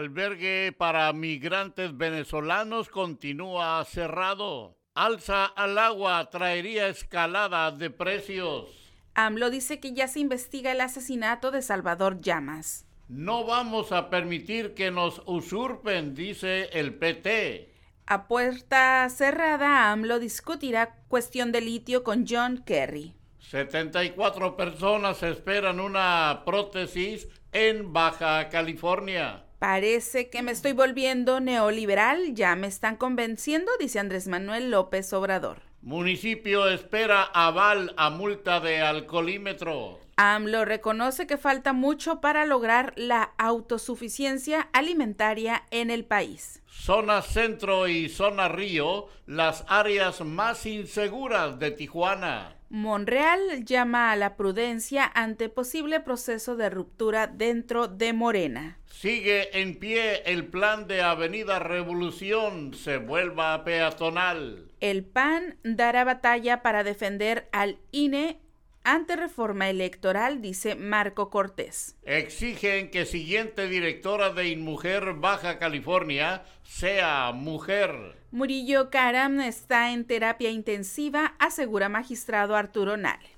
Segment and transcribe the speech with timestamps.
[0.00, 4.78] Albergue para migrantes venezolanos continúa cerrado.
[4.94, 8.70] Alza al agua traería escalada de precios.
[9.12, 12.86] AMLO dice que ya se investiga el asesinato de Salvador Llamas.
[13.08, 17.70] No vamos a permitir que nos usurpen, dice el PT.
[18.06, 23.16] A puerta cerrada, AMLO discutirá cuestión de litio con John Kerry.
[23.50, 29.44] 74 personas esperan una prótesis en Baja California.
[29.60, 35.58] Parece que me estoy volviendo neoliberal, ya me están convenciendo, dice Andrés Manuel López Obrador.
[35.82, 40.00] Municipio espera aval a multa de alcoholímetro.
[40.20, 46.62] AMLO reconoce que falta mucho para lograr la autosuficiencia alimentaria en el país.
[46.66, 52.56] Zona Centro y Zona Río, las áreas más inseguras de Tijuana.
[52.68, 58.78] Monreal llama a la prudencia ante posible proceso de ruptura dentro de Morena.
[58.84, 64.70] Sigue en pie el plan de Avenida Revolución, se vuelva peatonal.
[64.80, 68.38] El PAN dará batalla para defender al INE
[68.84, 71.96] ante reforma electoral, dice Marco Cortés.
[72.04, 78.16] Exigen que siguiente directora de Inmujer Baja California sea mujer.
[78.30, 83.36] Murillo Caram está en terapia intensiva, asegura magistrado Arturo Nale.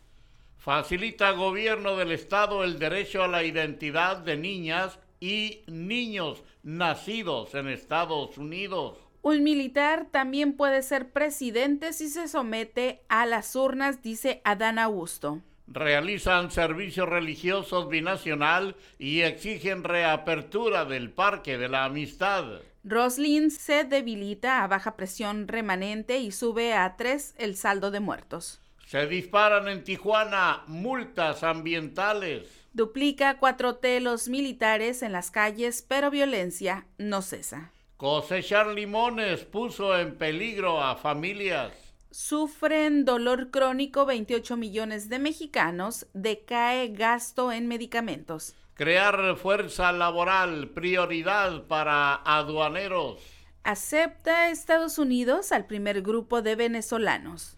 [0.58, 7.68] Facilita gobierno del Estado el derecho a la identidad de niñas y niños nacidos en
[7.68, 8.98] Estados Unidos.
[9.22, 15.40] Un militar también puede ser presidente si se somete a las urnas, dice Adán Augusto.
[15.68, 22.60] Realizan servicios religiosos binacional y exigen reapertura del Parque de la Amistad.
[22.82, 28.60] Roslin se debilita a baja presión remanente y sube a tres el saldo de muertos.
[28.86, 32.48] Se disparan en Tijuana multas ambientales.
[32.72, 37.70] Duplica cuatro telos militares en las calles, pero violencia no cesa.
[38.02, 41.70] Cosechar limones puso en peligro a familias.
[42.10, 48.56] Sufren dolor crónico 28 millones de mexicanos, decae gasto en medicamentos.
[48.74, 53.22] Crear fuerza laboral, prioridad para aduaneros.
[53.62, 57.56] Acepta Estados Unidos al primer grupo de venezolanos.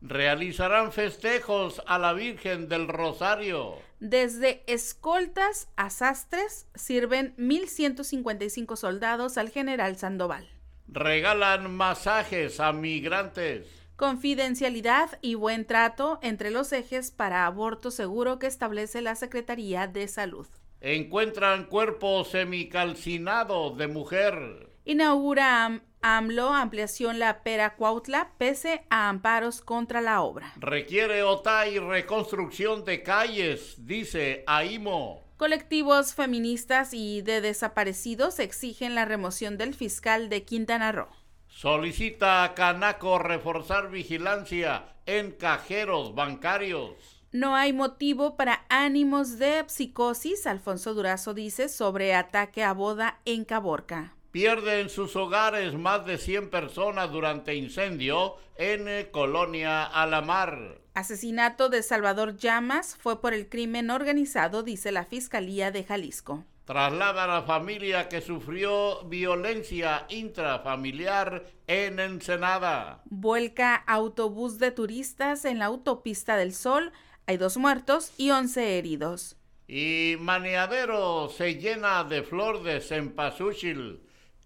[0.00, 3.74] Realizarán festejos a la Virgen del Rosario.
[4.02, 10.48] Desde escoltas a sastres sirven 1.155 soldados al general Sandoval.
[10.88, 13.68] Regalan masajes a migrantes.
[13.94, 20.08] Confidencialidad y buen trato entre los ejes para aborto seguro que establece la Secretaría de
[20.08, 20.48] Salud.
[20.80, 24.68] Encuentran cuerpo semicalcinado de mujer.
[24.84, 30.52] Inaugura AMLO ampliación la Pera Cuautla pese a amparos contra la obra.
[30.56, 35.22] Requiere OTAI reconstrucción de calles, dice AIMO.
[35.36, 41.08] Colectivos feministas y de desaparecidos exigen la remoción del fiscal de Quintana Roo.
[41.48, 47.22] Solicita a Canaco reforzar vigilancia en cajeros bancarios.
[47.32, 53.44] No hay motivo para ánimos de psicosis, Alfonso Durazo dice sobre ataque a boda en
[53.44, 54.14] Caborca.
[54.32, 60.80] Pierden sus hogares más de 100 personas durante incendio en eh, Colonia Alamar.
[60.94, 66.46] Asesinato de Salvador Llamas fue por el crimen organizado, dice la Fiscalía de Jalisco.
[66.64, 73.02] Trasladan a familia que sufrió violencia intrafamiliar en Ensenada.
[73.04, 76.92] Vuelca autobús de turistas en la autopista del Sol.
[77.26, 79.36] Hay dos muertos y once heridos.
[79.68, 84.00] Y Maneadero se llena de flor de cempasúchil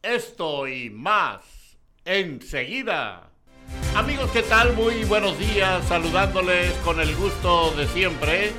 [0.06, 1.41] Esto y más
[2.05, 3.29] enseguida.
[3.97, 4.73] Amigos, ¿qué tal?
[4.75, 8.53] Muy buenos días, saludándoles con el gusto de siempre,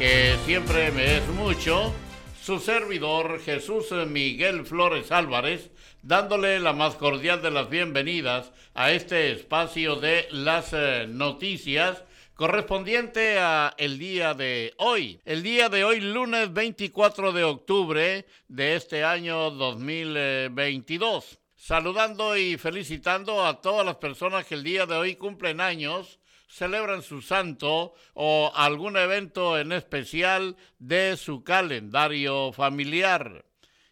[0.00, 1.94] que siempre me es mucho,
[2.42, 5.70] su servidor Jesús Miguel Flores Álvarez,
[6.02, 12.02] dándole la más cordial de las bienvenidas a este espacio de las eh, noticias
[12.40, 15.20] correspondiente a el día de hoy.
[15.26, 21.38] El día de hoy, lunes 24 de octubre de este año 2022.
[21.54, 27.02] Saludando y felicitando a todas las personas que el día de hoy cumplen años, celebran
[27.02, 33.44] su santo o algún evento en especial de su calendario familiar.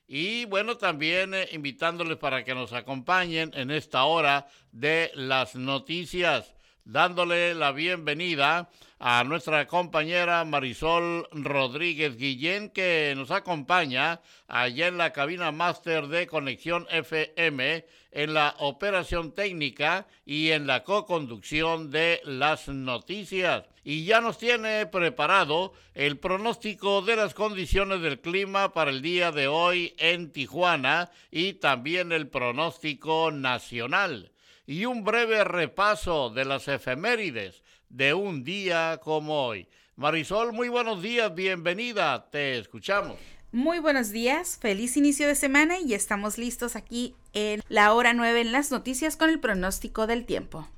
[0.06, 6.55] Y bueno, también eh, invitándoles para que nos acompañen en esta hora de las noticias
[6.88, 15.12] dándole la bienvenida a nuestra compañera Marisol Rodríguez Guillén, que nos acompaña allá en la
[15.12, 22.69] cabina máster de Conexión FM, en la operación técnica y en la co-conducción de las
[22.69, 23.64] noticias.
[23.84, 29.31] Y ya nos tiene preparado el pronóstico de las condiciones del clima para el día
[29.31, 34.32] de hoy en Tijuana y también el pronóstico nacional
[34.69, 39.67] y un breve repaso de las efemérides de un día como hoy.
[39.97, 43.17] Marisol, muy buenos días, bienvenida, te escuchamos.
[43.50, 48.43] Muy buenos días, feliz inicio de semana y estamos listos aquí en la hora 9
[48.43, 50.69] en las noticias con el pronóstico del tiempo.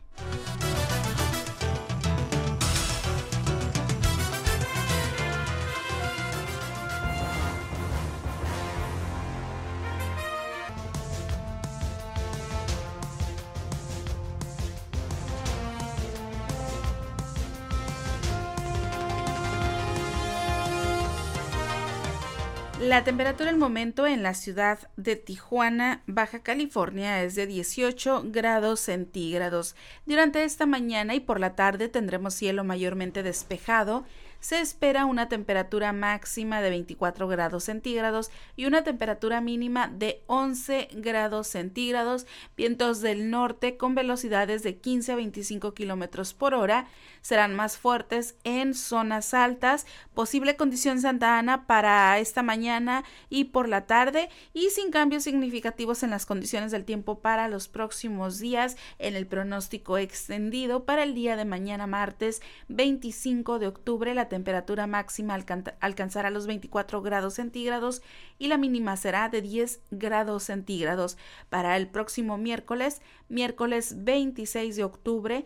[22.91, 28.81] La temperatura el momento en la ciudad de Tijuana, Baja California, es de 18 grados
[28.81, 29.77] centígrados.
[30.07, 34.05] Durante esta mañana y por la tarde tendremos cielo mayormente despejado.
[34.41, 40.89] Se espera una temperatura máxima de 24 grados centígrados y una temperatura mínima de 11
[40.95, 42.27] grados centígrados,
[42.57, 46.89] vientos del norte con velocidades de 15 a 25 kilómetros por hora,
[47.21, 53.69] serán más fuertes en zonas altas, posible condición Santa Ana para esta mañana y por
[53.69, 58.77] la tarde y sin cambios significativos en las condiciones del tiempo para los próximos días
[58.99, 64.87] en el pronóstico extendido para el día de mañana martes 25 de octubre la temperatura
[64.87, 65.39] máxima
[65.81, 68.03] alcanzará los 24 grados centígrados
[68.39, 71.17] y la mínima será de 10 grados centígrados.
[71.49, 75.45] Para el próximo miércoles, miércoles 26 de octubre,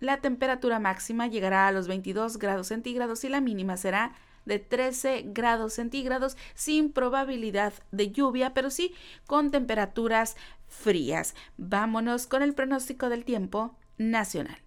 [0.00, 4.12] la temperatura máxima llegará a los 22 grados centígrados y la mínima será
[4.44, 8.94] de 13 grados centígrados sin probabilidad de lluvia, pero sí
[9.26, 10.36] con temperaturas
[10.66, 11.34] frías.
[11.56, 14.58] Vámonos con el pronóstico del tiempo nacional.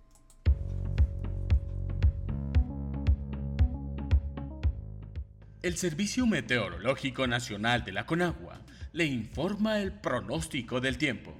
[5.64, 8.62] El Servicio Meteorológico Nacional de la Conagua
[8.94, 11.36] le informa el pronóstico del tiempo.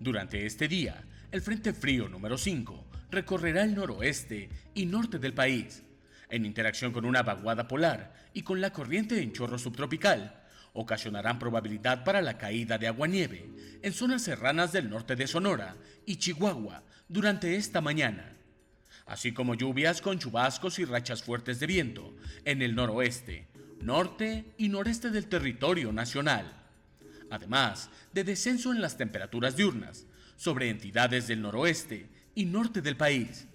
[0.00, 5.82] Durante este día, el Frente Frío número 5 recorrerá el noroeste y norte del país,
[6.28, 10.42] en interacción con una vaguada polar y con la corriente en chorro subtropical,
[10.74, 13.50] ocasionarán probabilidad para la caída de agua-nieve
[13.82, 18.38] en zonas serranas del norte de Sonora y Chihuahua durante esta mañana
[19.08, 23.48] así como lluvias con chubascos y rachas fuertes de viento en el noroeste,
[23.80, 26.52] norte y noreste del territorio nacional.
[27.30, 33.46] Además de descenso en las temperaturas diurnas sobre entidades del noroeste y norte del país.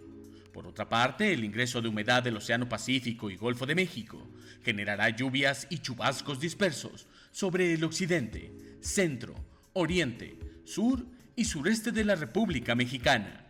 [0.52, 4.28] Por otra parte, el ingreso de humedad del Océano Pacífico y Golfo de México
[4.64, 9.34] generará lluvias y chubascos dispersos sobre el occidente, centro,
[9.72, 13.44] oriente, sur y sureste de la República Mexicana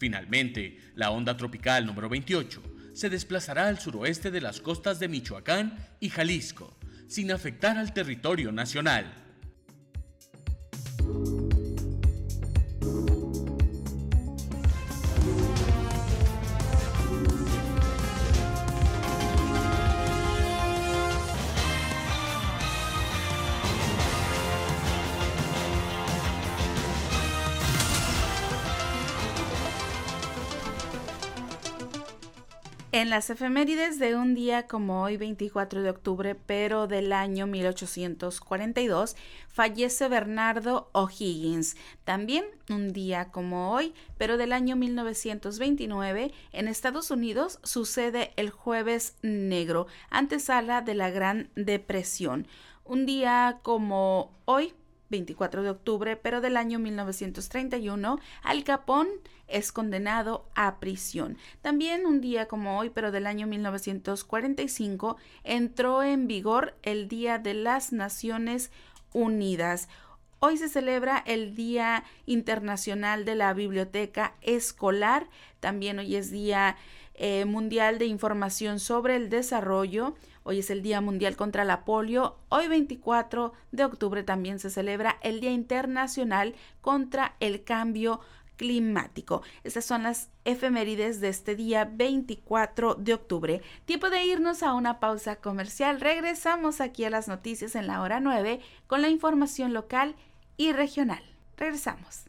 [0.00, 2.62] Finalmente, la onda tropical número 28
[2.94, 6.74] se desplazará al suroeste de las costas de Michoacán y Jalisco,
[7.06, 9.12] sin afectar al territorio nacional.
[32.92, 39.14] En las efemérides de un día como hoy, 24 de octubre, pero del año 1842,
[39.46, 41.76] fallece Bernardo O'Higgins.
[42.02, 49.14] También un día como hoy, pero del año 1929, en Estados Unidos sucede el Jueves
[49.22, 52.48] Negro, antesala de la Gran Depresión.
[52.82, 54.74] Un día como hoy,
[55.10, 59.10] 24 de octubre, pero del año 1931, Al Capone
[59.50, 61.36] es condenado a prisión.
[61.62, 67.54] También un día como hoy, pero del año 1945, entró en vigor el Día de
[67.54, 68.70] las Naciones
[69.12, 69.88] Unidas.
[70.38, 75.28] Hoy se celebra el Día Internacional de la Biblioteca Escolar.
[75.60, 76.76] También hoy es Día
[77.14, 80.14] eh, Mundial de Información sobre el Desarrollo.
[80.42, 82.38] Hoy es el Día Mundial contra la Polio.
[82.48, 88.20] Hoy 24 de octubre también se celebra el Día Internacional contra el Cambio
[88.60, 89.40] climático.
[89.64, 93.62] Estas son las efemérides de este día 24 de octubre.
[93.86, 95.98] Tiempo de irnos a una pausa comercial.
[95.98, 100.14] Regresamos aquí a las noticias en la hora 9 con la información local
[100.58, 101.22] y regional.
[101.56, 102.24] Regresamos.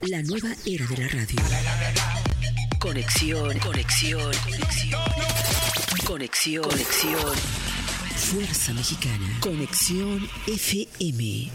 [0.00, 1.40] La nueva era de la radio.
[2.78, 5.02] Conexión, conexión, conexión.
[6.06, 7.67] Conexión, conexión.
[8.18, 9.38] Fuerza Mexicana.
[9.40, 11.50] Conexión FM.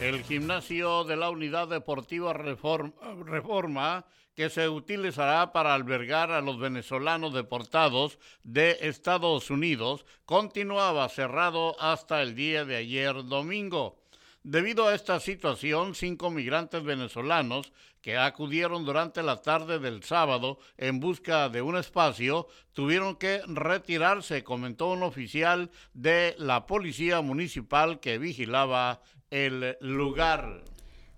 [0.00, 4.04] El gimnasio de la Unidad Deportiva Reforma,
[4.34, 12.22] que se utilizará para albergar a los venezolanos deportados de Estados Unidos, continuaba cerrado hasta
[12.22, 14.02] el día de ayer domingo.
[14.44, 20.98] Debido a esta situación, cinco migrantes venezolanos que acudieron durante la tarde del sábado en
[20.98, 28.18] busca de un espacio tuvieron que retirarse, comentó un oficial de la Policía Municipal que
[28.18, 30.64] vigilaba el lugar.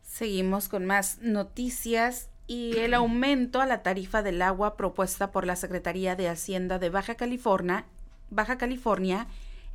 [0.02, 5.56] Seguimos con más noticias y el aumento a la tarifa del agua propuesta por la
[5.56, 7.86] Secretaría de Hacienda de Baja California,
[8.30, 9.26] Baja California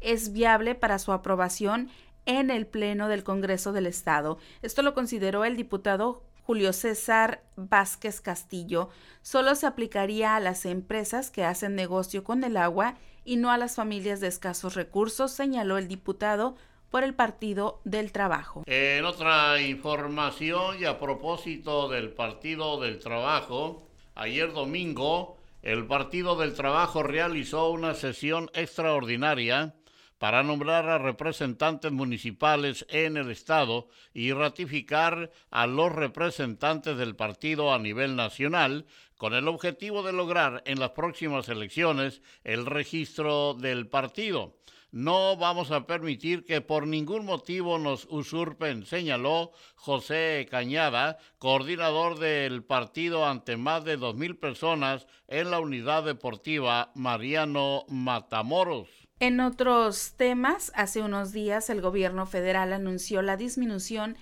[0.02, 1.90] es viable para su aprobación
[2.26, 4.38] en el Pleno del Congreso del Estado.
[4.62, 8.90] Esto lo consideró el diputado Julio César Vázquez Castillo.
[9.22, 13.58] Solo se aplicaría a las empresas que hacen negocio con el agua y no a
[13.58, 16.56] las familias de escasos recursos, señaló el diputado
[16.90, 18.64] por el Partido del Trabajo.
[18.66, 26.54] En otra información y a propósito del Partido del Trabajo, ayer domingo el Partido del
[26.54, 29.76] Trabajo realizó una sesión extraordinaria
[30.20, 37.74] para nombrar a representantes municipales en el Estado y ratificar a los representantes del partido
[37.74, 38.86] a nivel nacional
[39.18, 44.58] con el objetivo de lograr en las próximas elecciones el registro del partido.
[44.92, 52.64] No vamos a permitir que por ningún motivo nos usurpen, señaló José Cañada, coordinador del
[52.64, 58.90] partido ante más de dos mil personas en la unidad deportiva Mariano Matamoros.
[59.20, 64.18] En otros temas, hace unos días el gobierno federal anunció la disminución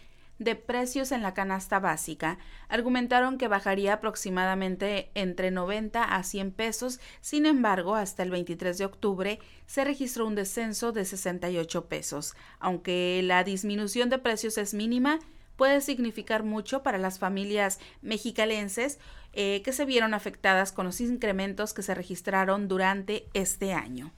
[0.55, 2.37] precios en la canasta básica.
[2.69, 8.85] Argumentaron que bajaría aproximadamente entre 90 a 100 pesos, sin embargo, hasta el 23 de
[8.85, 12.35] octubre se registró un descenso de 68 pesos.
[12.59, 15.19] Aunque la disminución de precios es mínima,
[15.55, 18.99] puede significar mucho para las familias mexicalenses
[19.33, 24.13] eh, que se vieron afectadas con los incrementos que se registraron durante este año.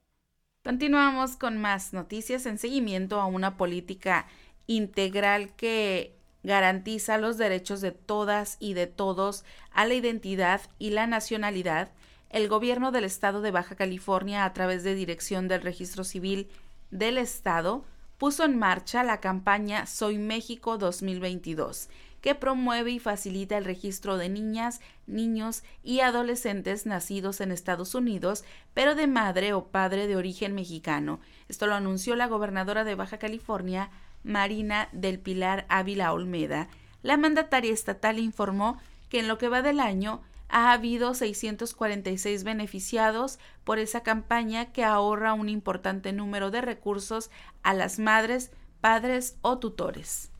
[0.63, 4.27] Continuamos con más noticias en seguimiento a una política
[4.67, 11.07] integral que garantiza los derechos de todas y de todos a la identidad y la
[11.07, 11.93] nacionalidad.
[12.29, 16.51] El gobierno del estado de Baja California, a través de Dirección del Registro Civil
[16.91, 17.87] del Estado,
[18.21, 21.89] puso en marcha la campaña Soy México 2022
[22.21, 28.45] que promueve y facilita el registro de niñas, niños y adolescentes nacidos en Estados Unidos,
[28.75, 31.19] pero de madre o padre de origen mexicano.
[31.49, 33.89] Esto lo anunció la gobernadora de Baja California,
[34.23, 36.69] Marina del Pilar Ávila Olmeda.
[37.03, 43.39] La mandataria estatal informó que en lo que va del año ha habido 646 beneficiados
[43.65, 47.31] por esa campaña que ahorra un importante número de recursos
[47.63, 50.31] a las madres, padres o tutores.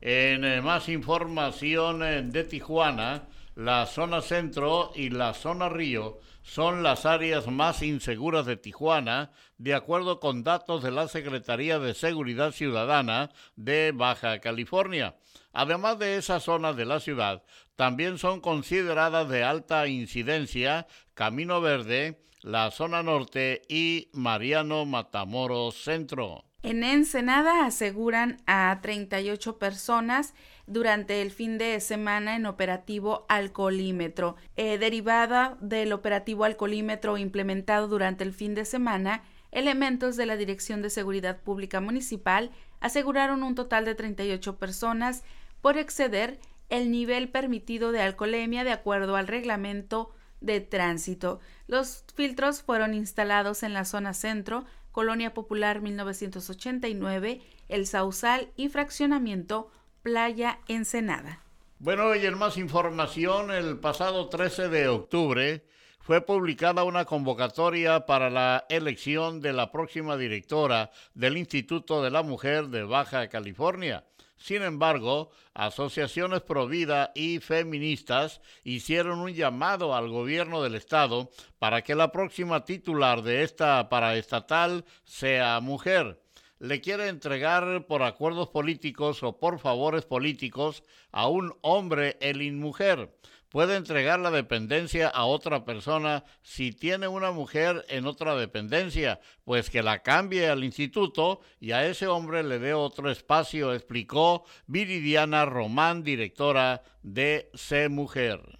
[0.00, 6.82] En eh, más información eh, de Tijuana, la zona centro y la zona río son
[6.82, 12.52] las áreas más inseguras de Tijuana, de acuerdo con datos de la Secretaría de Seguridad
[12.52, 15.16] Ciudadana de Baja California.
[15.52, 17.44] Además de esas zonas de la ciudad,
[17.76, 26.44] también son consideradas de alta incidencia Camino Verde, la zona norte y Mariano Matamoros Centro.
[26.62, 30.34] En Ensenada aseguran a 38 personas
[30.66, 34.36] durante el fin de semana en operativo alcoholímetro.
[34.56, 40.80] Eh, derivada del operativo alcoholímetro implementado durante el fin de semana, elementos de la Dirección
[40.80, 42.50] de Seguridad Pública Municipal
[42.80, 45.22] aseguraron un total de 38 personas
[45.60, 46.38] por exceder
[46.68, 51.40] el nivel permitido de alcoholemia de acuerdo al reglamento de tránsito.
[51.66, 59.70] Los filtros fueron instalados en la zona centro, Colonia Popular 1989, El Sausal y Fraccionamiento
[60.02, 61.40] Playa Ensenada.
[61.78, 65.64] Bueno, y en más información, el pasado 13 de octubre
[65.98, 72.22] fue publicada una convocatoria para la elección de la próxima directora del Instituto de la
[72.22, 74.04] Mujer de Baja California.
[74.44, 81.80] Sin embargo, asociaciones pro vida y feministas hicieron un llamado al gobierno del estado para
[81.80, 86.20] que la próxima titular de esta paraestatal sea mujer.
[86.58, 93.16] Le quiere entregar por acuerdos políticos o por favores políticos a un hombre el inmujer
[93.54, 99.70] puede entregar la dependencia a otra persona si tiene una mujer en otra dependencia, pues
[99.70, 105.44] que la cambie al instituto y a ese hombre le dé otro espacio, explicó Viridiana
[105.44, 108.58] Román, directora de C Mujer.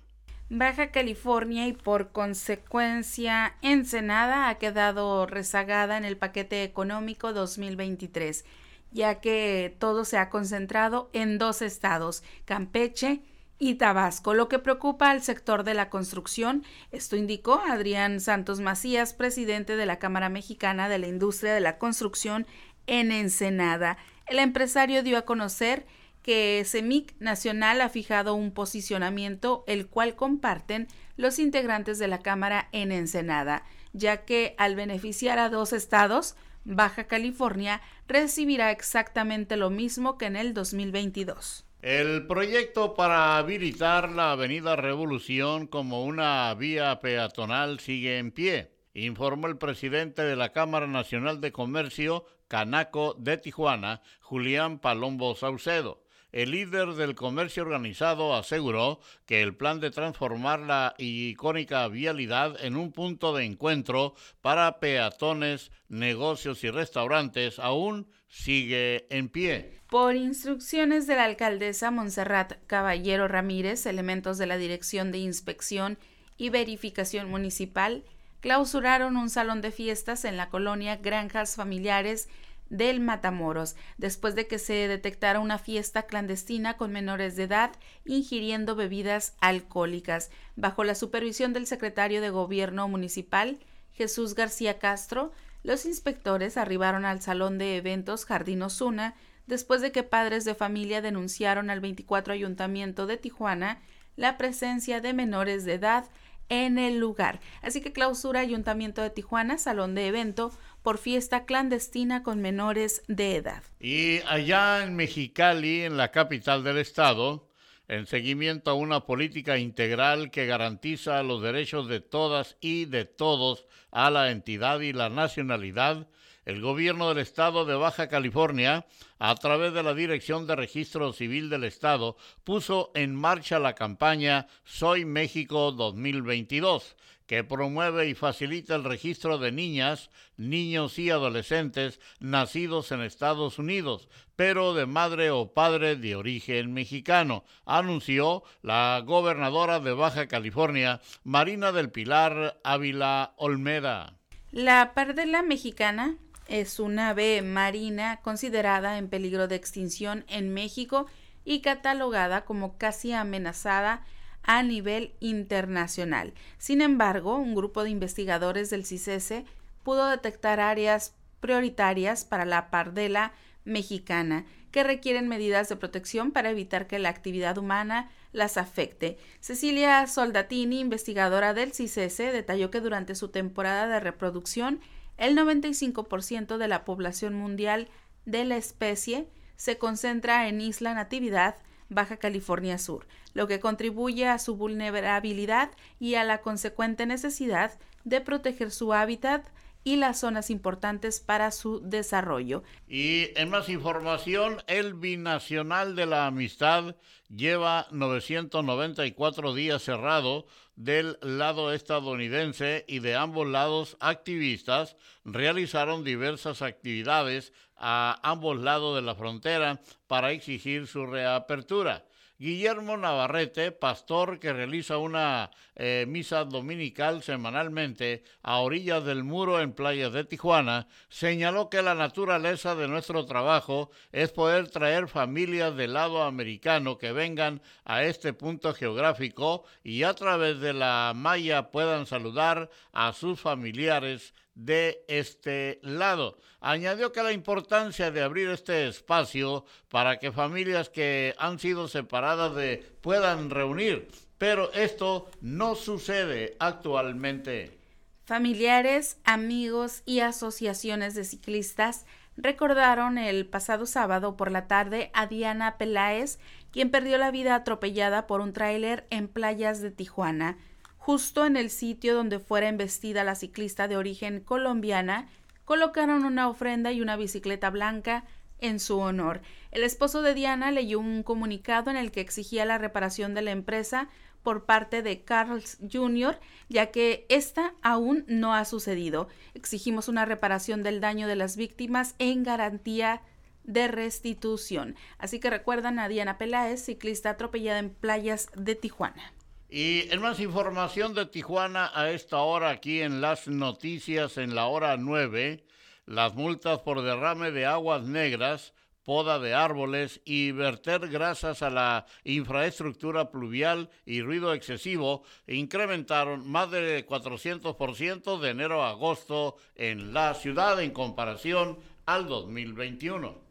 [0.49, 8.45] Baja California y por consecuencia Ensenada ha quedado rezagada en el paquete económico 2023,
[8.93, 13.23] ya que todo se ha concentrado en dos estados, Campeche
[13.59, 16.65] y Tabasco, lo que preocupa al sector de la construcción.
[16.91, 21.79] Esto indicó Adrián Santos Macías, presidente de la Cámara Mexicana de la Industria de la
[21.79, 22.47] Construcción
[22.87, 23.97] en Ensenada.
[24.27, 25.87] El empresario dio a conocer
[26.23, 32.69] que CEMIC Nacional ha fijado un posicionamiento el cual comparten los integrantes de la Cámara
[32.73, 33.63] en Ensenada,
[33.93, 40.37] ya que al beneficiar a dos estados, Baja California recibirá exactamente lo mismo que en
[40.37, 41.64] el 2022.
[41.85, 49.49] El proyecto para habilitar la Avenida Revolución como una vía peatonal sigue en pie, informó
[49.49, 56.03] el presidente de la Cámara Nacional de Comercio, Canaco de Tijuana, Julián Palombo Saucedo.
[56.33, 62.77] El líder del comercio organizado aseguró que el plan de transformar la icónica vialidad en
[62.77, 69.81] un punto de encuentro para peatones, negocios y restaurantes aún sigue en pie.
[69.89, 75.99] Por instrucciones de la alcaldesa Montserrat Caballero Ramírez, elementos de la Dirección de Inspección
[76.37, 78.05] y Verificación Municipal
[78.41, 82.29] clausuraron un salón de fiestas en la colonia Granjas Familiares
[82.71, 87.71] del Matamoros, después de que se detectara una fiesta clandestina con menores de edad
[88.05, 90.31] ingiriendo bebidas alcohólicas.
[90.57, 93.61] Bajo la supervisión del secretario de Gobierno Municipal,
[93.93, 95.31] Jesús García Castro,
[95.65, 99.15] los inspectores arribaron al salón de eventos Jardín Osuna
[99.47, 103.81] después de que padres de familia denunciaron al 24 Ayuntamiento de Tijuana
[104.15, 106.05] la presencia de menores de edad
[106.51, 107.41] en el lugar.
[107.63, 113.37] Así que clausura Ayuntamiento de Tijuana, salón de evento, por fiesta clandestina con menores de
[113.37, 113.63] edad.
[113.81, 117.49] Y allá en Mexicali, en la capital del estado,
[117.89, 123.67] en seguimiento a una política integral que garantiza los derechos de todas y de todos
[123.91, 126.09] a la entidad y la nacionalidad,
[126.45, 128.87] el gobierno del estado de Baja California,
[129.19, 134.47] a través de la Dirección de Registro Civil del Estado, puso en marcha la campaña
[134.65, 142.93] Soy México 2022 que promueve y facilita el registro de niñas, niños y adolescentes nacidos
[142.93, 149.93] en Estados Unidos, pero de madre o padre de origen mexicano, anunció la gobernadora de
[149.93, 154.19] Baja California, Marina del Pilar Ávila Olmeda.
[154.51, 161.07] La pardela mexicana es una ave marina considerada en peligro de extinción en México
[161.45, 164.05] y catalogada como casi amenazada
[164.45, 166.35] a nivel internacional.
[166.59, 169.45] Sin embargo, un grupo de investigadores del CICESE
[169.83, 173.33] pudo detectar áreas prioritarias para la pardela
[173.65, 179.19] mexicana que requieren medidas de protección para evitar que la actividad humana las afecte.
[179.41, 184.81] Cecilia Soldatini, investigadora del CICESE, detalló que durante su temporada de reproducción
[185.17, 187.89] el 95% de la población mundial
[188.25, 191.57] de la especie se concentra en Isla Natividad,
[191.95, 197.73] Baja California Sur, lo que contribuye a su vulnerabilidad y a la consecuente necesidad
[198.05, 199.47] de proteger su hábitat
[199.85, 202.63] y las zonas importantes para su desarrollo.
[202.89, 206.97] Y en más información, el Binacional de la Amistad
[207.29, 217.53] lleva 994 días cerrado del lado estadounidense y de ambos lados activistas realizaron diversas actividades
[217.77, 222.05] a ambos lados de la frontera para exigir su reapertura.
[222.37, 229.73] Guillermo Navarrete, pastor que realiza una eh, misa dominical semanalmente a orillas del muro en
[229.73, 235.93] playas de Tijuana, señaló que la naturaleza de nuestro trabajo es poder traer familias del
[235.93, 242.05] lado americano que vengan a este punto geográfico y a través de la malla puedan
[242.05, 246.39] saludar a sus familiares de este lado.
[246.61, 252.53] Añadió que la importancia de abrir este espacio para que familias que han sido separadas
[253.01, 257.79] puedan reunir, pero esto no sucede actualmente.
[258.25, 265.77] Familiares, amigos y asociaciones de ciclistas recordaron el pasado sábado por la tarde a Diana
[265.77, 266.39] Peláez,
[266.73, 270.57] quien perdió la vida atropellada por un tráiler en playas de Tijuana
[271.05, 275.29] justo en el sitio donde fuera embestida la ciclista de origen colombiana,
[275.67, 278.25] colocaron una ofrenda y una bicicleta blanca
[278.59, 279.43] en su honor.
[279.71, 283.51] El esposo de Diana leyó un comunicado en el que exigía la reparación de la
[283.51, 284.09] empresa
[284.43, 286.41] por parte de Carls Jr.,
[286.71, 289.29] ya que esta aún no ha sucedido.
[289.53, 293.21] Exigimos una reparación del daño de las víctimas en garantía
[293.65, 294.97] de restitución.
[295.19, 299.35] Así que recuerdan a Diana Peláez, ciclista atropellada en playas de Tijuana.
[299.77, 304.67] Y en más información de Tijuana a esta hora aquí en las noticias en la
[304.67, 305.65] hora 9,
[306.07, 312.07] las multas por derrame de aguas negras, poda de árboles y verter grasas a la
[312.23, 320.35] infraestructura pluvial y ruido excesivo incrementaron más de 400% de enero a agosto en la
[320.35, 323.43] ciudad en comparación al 2021.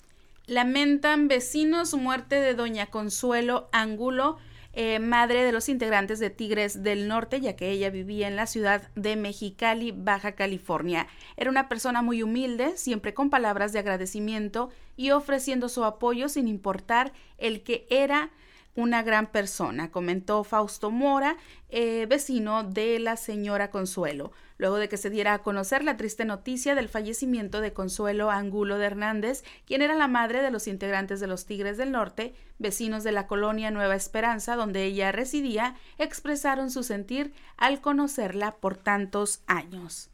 [0.45, 4.39] Lamentan vecinos muerte de doña Consuelo Angulo
[4.73, 8.47] eh, madre de los integrantes de Tigres del Norte, ya que ella vivía en la
[8.47, 11.07] ciudad de Mexicali, Baja California.
[11.37, 16.47] Era una persona muy humilde, siempre con palabras de agradecimiento y ofreciendo su apoyo sin
[16.47, 18.31] importar el que era
[18.75, 21.37] una gran persona, comentó Fausto Mora,
[21.69, 26.25] eh, vecino de la señora Consuelo, luego de que se diera a conocer la triste
[26.25, 31.19] noticia del fallecimiento de Consuelo Angulo de Hernández, quien era la madre de los integrantes
[31.19, 36.71] de los Tigres del Norte, vecinos de la colonia Nueva Esperanza, donde ella residía, expresaron
[36.71, 40.09] su sentir al conocerla por tantos años.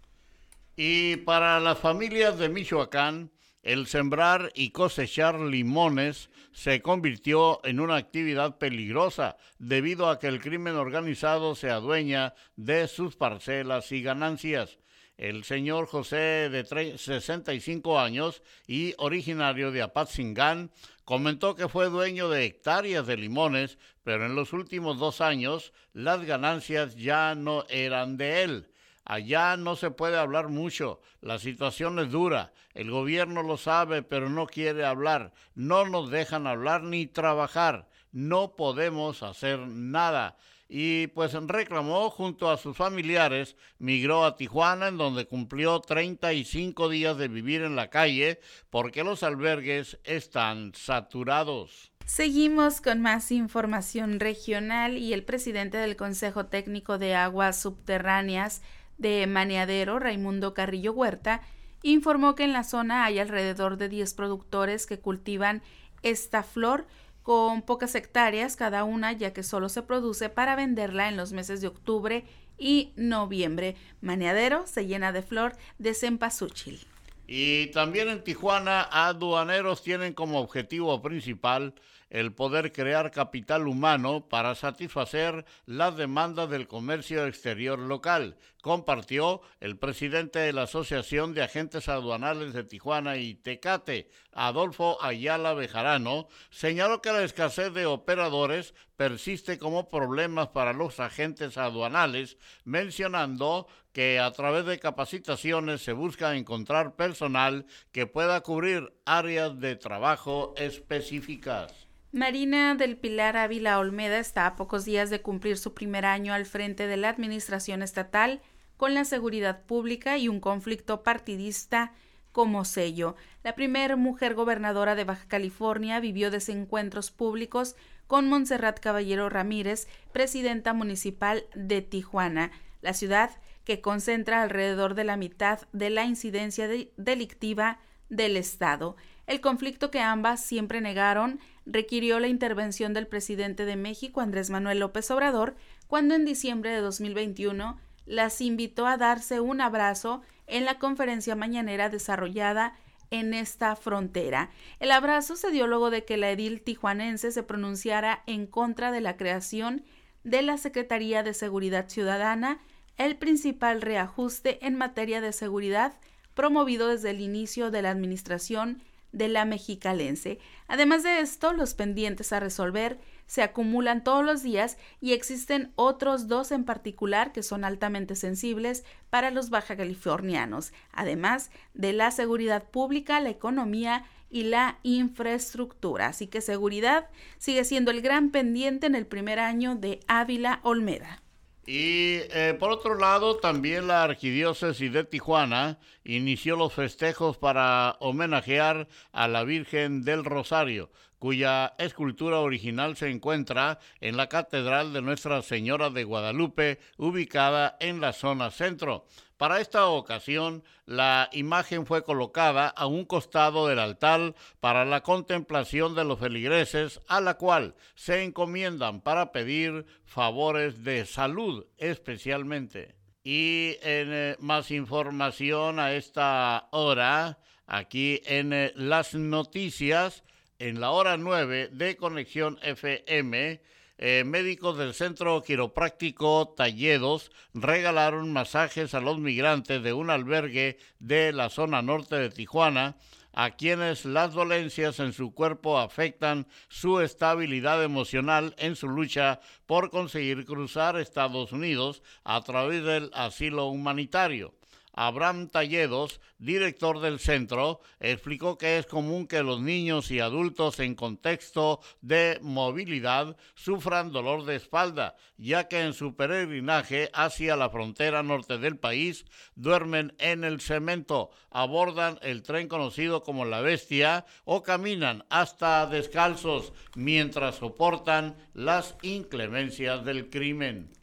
[0.76, 3.32] Y para las familias de Michoacán,
[3.64, 10.42] el sembrar y cosechar limones se convirtió en una actividad peligrosa debido a que el
[10.42, 14.78] crimen organizado se adueña de sus parcelas y ganancias.
[15.18, 20.72] El señor José, de 65 años y originario de Apatzingán,
[21.04, 26.24] comentó que fue dueño de hectáreas de limones, pero en los últimos dos años las
[26.24, 28.70] ganancias ya no eran de él.
[29.10, 34.30] Allá no se puede hablar mucho, la situación es dura, el gobierno lo sabe, pero
[34.30, 40.38] no quiere hablar, no nos dejan hablar ni trabajar, no podemos hacer nada.
[40.72, 47.18] y pues reclamó junto a sus familiares, migró a Tijuana en donde cumplió 35 días
[47.18, 51.92] de vivir en la calle porque los albergues están saturados.
[52.06, 58.64] Seguimos con más información regional y el presidente del Consejo Técnico de Aguas Subterráneas
[59.00, 61.42] de Maneadero, Raimundo Carrillo Huerta,
[61.82, 65.64] informó que en la zona hay alrededor de 10 productores que cultivan
[66.04, 66.86] esta flor
[67.24, 71.62] con pocas hectáreas cada una, ya que solo se produce para venderla en los meses
[71.62, 72.26] de octubre
[72.58, 73.76] y noviembre.
[74.02, 76.86] Maneadero se llena de flor de cempasúchil.
[77.28, 81.76] Y también en Tijuana, aduaneros tienen como objetivo principal
[82.10, 89.78] el poder crear capital humano para satisfacer las demandas del comercio exterior local, compartió el
[89.78, 97.02] presidente de la Asociación de Agentes Aduanales de Tijuana y Tecate, Adolfo Ayala Bejarano, señaló
[97.02, 104.32] que la escasez de operadores persiste como problemas para los agentes aduanales, mencionando que a
[104.32, 111.89] través de capacitaciones se busca encontrar personal que pueda cubrir áreas de trabajo específicas.
[112.12, 116.48] Marina del Pilar Ávila Olmeda está a pocos días de cumplir su primer año al
[116.48, 118.42] frente de la Administración Estatal
[118.78, 121.92] con la seguridad pública y un conflicto partidista
[122.32, 123.16] como sello.
[123.44, 127.76] La primera mujer gobernadora de Baja California vivió desencuentros públicos
[128.08, 132.50] con Montserrat Caballero Ramírez, presidenta municipal de Tijuana,
[132.82, 133.30] la ciudad
[133.66, 136.68] que concentra alrededor de la mitad de la incidencia
[136.98, 137.78] delictiva
[138.10, 138.96] del Estado.
[139.28, 141.40] El conflicto que ambas siempre negaron
[141.72, 145.56] requirió la intervención del presidente de México, Andrés Manuel López Obrador,
[145.88, 151.90] cuando en diciembre de 2021 las invitó a darse un abrazo en la conferencia mañanera
[151.90, 152.74] desarrollada
[153.12, 154.50] en esta frontera.
[154.80, 159.02] El abrazo se dio luego de que la edil tijuanense se pronunciara en contra de
[159.02, 159.84] la creación
[160.24, 162.60] de la Secretaría de Seguridad Ciudadana,
[162.98, 165.94] el principal reajuste en materia de seguridad
[166.34, 170.40] promovido desde el inicio de la administración de la mexicalense.
[170.68, 176.28] Además de esto, los pendientes a resolver se acumulan todos los días y existen otros
[176.28, 182.64] dos en particular que son altamente sensibles para los baja californianos, además de la seguridad
[182.64, 186.08] pública, la economía y la infraestructura.
[186.08, 191.22] Así que seguridad sigue siendo el gran pendiente en el primer año de Ávila Olmeda.
[191.66, 198.88] Y eh, por otro lado, también la Arquidiócesis de Tijuana inició los festejos para homenajear
[199.12, 205.42] a la Virgen del Rosario, cuya escultura original se encuentra en la Catedral de Nuestra
[205.42, 209.06] Señora de Guadalupe, ubicada en la zona centro.
[209.40, 215.96] Para esta ocasión, la imagen fue colocada a un costado del altar para la contemplación
[215.96, 222.96] de los feligreses, a la cual se encomiendan para pedir favores de salud especialmente.
[223.24, 230.26] Y en eh, más información a esta hora, aquí en eh, las noticias,
[230.58, 233.62] en la hora 9 de Conexión FM,
[234.02, 241.34] eh, médicos del Centro Quiropráctico Talledos regalaron masajes a los migrantes de un albergue de
[241.34, 242.96] la zona norte de Tijuana,
[243.34, 249.90] a quienes las dolencias en su cuerpo afectan su estabilidad emocional en su lucha por
[249.90, 254.59] conseguir cruzar Estados Unidos a través del asilo humanitario.
[255.02, 260.94] Abraham Talledos, director del centro, explicó que es común que los niños y adultos en
[260.94, 268.24] contexto de movilidad sufran dolor de espalda, ya que en su peregrinaje hacia la frontera
[268.24, 269.24] norte del país
[269.56, 276.74] duermen en el cemento, abordan el tren conocido como la bestia o caminan hasta descalzos
[276.96, 280.99] mientras soportan las inclemencias del crimen.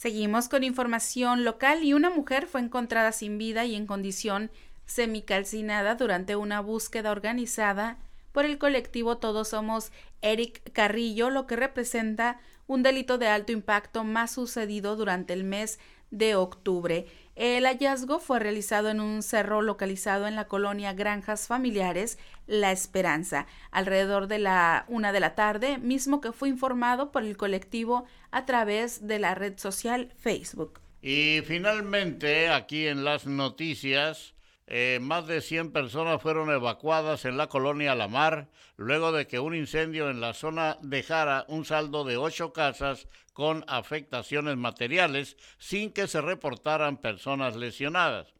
[0.00, 4.50] Seguimos con información local y una mujer fue encontrada sin vida y en condición
[4.86, 7.98] semicalcinada durante una búsqueda organizada
[8.32, 14.02] por el colectivo Todos Somos Eric Carrillo, lo que representa un delito de alto impacto
[14.02, 15.78] más sucedido durante el mes
[16.10, 17.04] de octubre.
[17.36, 22.18] El hallazgo fue realizado en un cerro localizado en la colonia Granjas Familiares
[22.50, 27.36] La Esperanza, alrededor de la una de la tarde, mismo que fue informado por el
[27.36, 30.80] colectivo a través de la red social Facebook.
[31.00, 34.34] Y finalmente, aquí en las noticias,
[34.66, 39.38] eh, más de 100 personas fueron evacuadas en la colonia La Mar luego de que
[39.38, 45.92] un incendio en la zona dejara un saldo de ocho casas con afectaciones materiales sin
[45.92, 48.34] que se reportaran personas lesionadas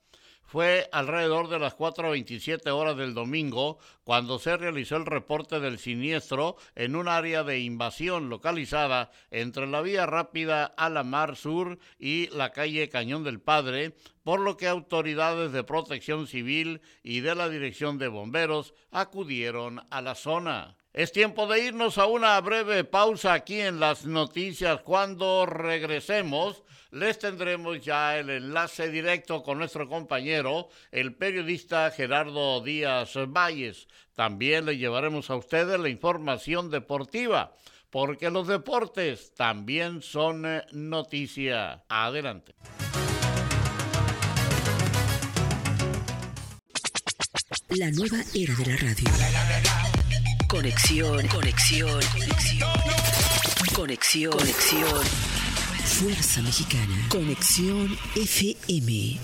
[0.50, 6.56] Fue alrededor de las 4.27 horas del domingo cuando se realizó el reporte del siniestro
[6.74, 12.26] en un área de invasión localizada entre la vía rápida a la Mar Sur y
[12.36, 17.48] la calle Cañón del Padre, por lo que autoridades de protección civil y de la
[17.48, 20.79] Dirección de Bomberos acudieron a la zona.
[20.92, 24.80] Es tiempo de irnos a una breve pausa aquí en las noticias.
[24.80, 33.12] Cuando regresemos, les tendremos ya el enlace directo con nuestro compañero, el periodista Gerardo Díaz
[33.28, 33.86] Valles.
[34.16, 37.54] También le llevaremos a ustedes la información deportiva,
[37.90, 41.84] porque los deportes también son eh, noticia.
[41.88, 42.56] Adelante.
[47.68, 49.99] La nueva era de la radio.
[50.50, 52.70] Conexión, conexión, conexión.
[53.72, 55.04] Conexión, conexión.
[56.00, 57.06] Fuerza Mexicana.
[57.08, 59.20] Conexión FM.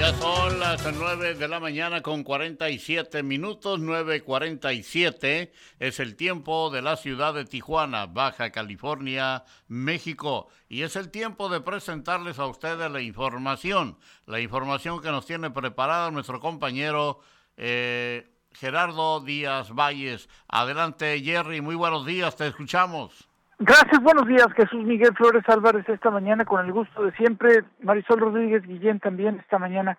[0.00, 6.80] Ya son las 9 de la mañana con 47 minutos, 9.47 es el tiempo de
[6.80, 10.48] la ciudad de Tijuana, Baja California, México.
[10.70, 15.50] Y es el tiempo de presentarles a ustedes la información, la información que nos tiene
[15.50, 17.20] preparada nuestro compañero
[17.58, 20.30] eh, Gerardo Díaz Valles.
[20.48, 23.29] Adelante Jerry, muy buenos días, te escuchamos.
[23.62, 28.18] Gracias, buenos días, Jesús Miguel Flores Álvarez esta mañana con el gusto de siempre, Marisol
[28.18, 29.98] Rodríguez Guillén también esta mañana.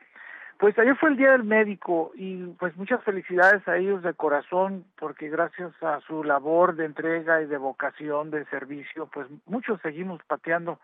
[0.57, 4.83] Pues ayer fue el Día del Médico y pues muchas felicidades a ellos de corazón
[4.97, 10.19] porque gracias a su labor de entrega y de vocación de servicio, pues muchos seguimos
[10.23, 10.79] pateando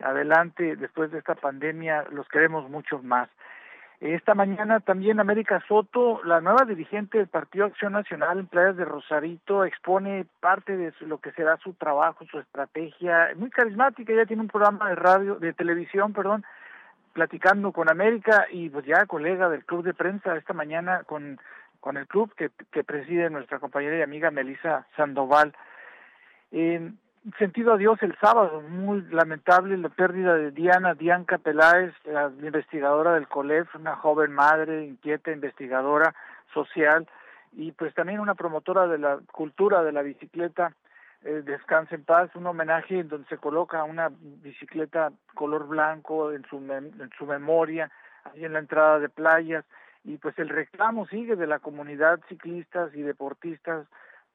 [0.00, 3.28] adelante después de esta pandemia, los queremos mucho más.
[4.00, 8.84] Esta mañana también América Soto, la nueva dirigente del Partido Acción Nacional en Playas de
[8.84, 14.42] Rosarito, expone parte de lo que será su trabajo, su estrategia, muy carismática, ella tiene
[14.42, 16.44] un programa de radio, de televisión, perdón,
[17.14, 21.40] platicando con América y pues ya colega del club de prensa esta mañana con,
[21.80, 22.50] con el club que,
[22.84, 25.54] preside nuestra compañera y amiga Melisa Sandoval.
[26.52, 26.98] En
[27.38, 33.28] sentido adiós el sábado, muy lamentable la pérdida de Diana Dianca Peláez, la investigadora del
[33.28, 36.14] COLEF, una joven madre, inquieta, investigadora
[36.54, 37.08] social
[37.52, 40.72] y pues también una promotora de la cultura de la bicicleta.
[41.24, 46.44] Eh, Descanse en paz, un homenaje en donde se coloca una bicicleta color blanco en
[46.44, 47.90] su, en su memoria,
[48.24, 49.64] ahí en la entrada de playas,
[50.04, 53.86] y pues el reclamo sigue de la comunidad ciclistas y deportistas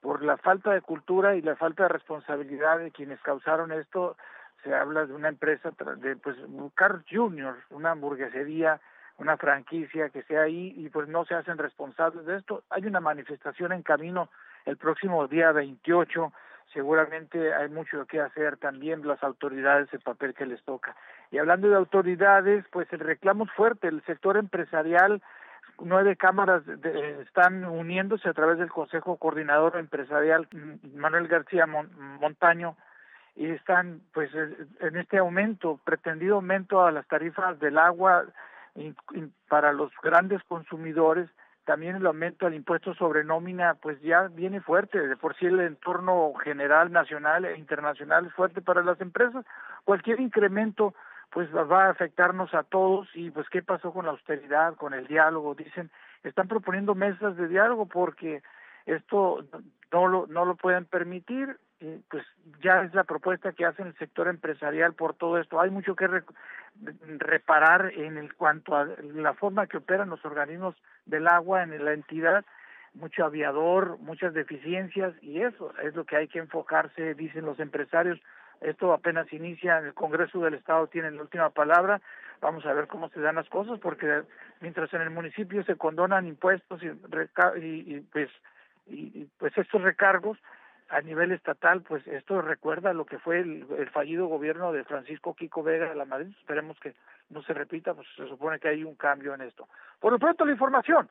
[0.01, 4.17] por la falta de cultura y la falta de responsabilidad de quienes causaron esto,
[4.63, 6.35] se habla de una empresa de pues
[6.75, 8.79] Carl Junior, una hamburguesería,
[9.17, 12.63] una franquicia que sea ahí y pues no se hacen responsables de esto.
[12.69, 14.29] Hay una manifestación en camino
[14.65, 16.31] el próximo día 28,
[16.73, 20.95] seguramente hay mucho que hacer también las autoridades el papel que les toca.
[21.31, 25.21] Y hablando de autoridades, pues el reclamo es fuerte, el sector empresarial
[25.83, 26.63] nueve cámaras
[27.21, 30.47] están uniéndose a través del Consejo Coordinador Empresarial
[30.95, 32.75] Manuel García Montaño
[33.35, 38.25] y están pues en este aumento, pretendido aumento a las tarifas del agua
[39.47, 41.29] para los grandes consumidores,
[41.65, 45.59] también el aumento al impuesto sobre nómina pues ya viene fuerte, de por sí el
[45.59, 49.45] entorno general nacional e internacional es fuerte para las empresas,
[49.83, 50.93] cualquier incremento
[51.31, 55.07] pues va a afectarnos a todos y pues qué pasó con la austeridad, con el
[55.07, 55.89] diálogo, dicen,
[56.23, 58.43] están proponiendo mesas de diálogo porque
[58.85, 59.45] esto
[59.91, 61.57] no lo, no lo pueden permitir,
[62.09, 62.23] pues
[62.61, 65.59] ya es la propuesta que hace el sector empresarial por todo esto.
[65.59, 66.07] Hay mucho que
[67.17, 71.93] reparar en el cuanto a la forma que operan los organismos del agua en la
[71.93, 72.45] entidad,
[72.93, 78.19] mucho aviador, muchas deficiencias y eso es lo que hay que enfocarse, dicen los empresarios,
[78.61, 81.99] esto apenas inicia, el Congreso del Estado tiene la última palabra.
[82.41, 84.23] Vamos a ver cómo se dan las cosas, porque
[84.59, 86.87] mientras en el municipio se condonan impuestos y,
[87.59, 88.29] y, pues
[88.87, 90.37] y, pues estos recargos
[90.89, 95.33] a nivel estatal, pues esto recuerda lo que fue el, el, fallido gobierno de Francisco
[95.33, 96.35] Kiko Vega de la Madrid.
[96.39, 96.93] Esperemos que
[97.29, 99.67] no se repita, pues se supone que hay un cambio en esto.
[99.99, 101.09] Por lo pronto, la información.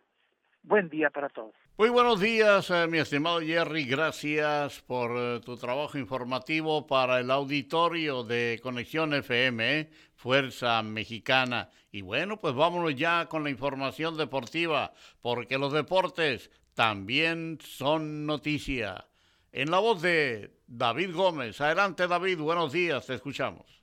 [0.63, 1.55] Buen día para todos.
[1.81, 3.87] Muy buenos días, eh, mi estimado Jerry.
[3.87, 11.71] Gracias por eh, tu trabajo informativo para el auditorio de Conexión FM, Fuerza Mexicana.
[11.91, 19.07] Y bueno, pues vámonos ya con la información deportiva, porque los deportes también son noticia.
[19.51, 21.63] En la voz de David Gómez.
[21.63, 22.41] Adelante, David.
[22.41, 23.07] Buenos días.
[23.07, 23.80] Te escuchamos.